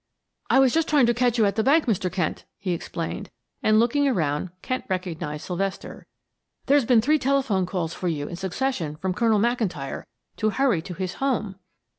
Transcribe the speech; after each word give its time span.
"I 0.49 0.57
was 0.57 0.73
just 0.73 0.87
trying 0.87 1.05
to 1.05 1.13
catch 1.13 1.37
you 1.37 1.45
at 1.45 1.55
the 1.55 1.61
bank, 1.63 1.85
Mr. 1.85 2.11
Kent," 2.11 2.45
he 2.57 2.71
explained, 2.71 3.29
and 3.61 3.79
looking 3.79 4.07
around 4.07 4.49
Kent 4.63 4.85
recognized 4.89 5.45
Sylvester. 5.45 6.07
"There's 6.65 6.85
been 6.85 7.01
three 7.01 7.19
telephone 7.19 7.67
calls 7.67 7.93
for 7.93 8.07
you 8.07 8.27
in 8.27 8.35
succession 8.35 8.95
from 8.95 9.13
Colonel 9.13 9.37
McIntyre 9.39 10.05
to 10.37 10.49
hurry 10.49 10.81
to 10.81 10.95
his 10.95 11.13
home." 11.21 11.57